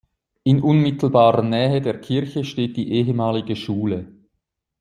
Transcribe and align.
In 0.49 0.63
unmittelbarer 0.63 1.43
Nähe 1.43 1.79
der 1.79 2.01
Kirche 2.01 2.43
steht 2.43 2.75
die 2.75 2.91
ehemalige 2.91 3.55
Schule. 3.55 4.07